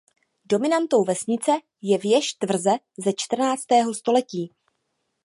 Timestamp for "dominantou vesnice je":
0.45-1.97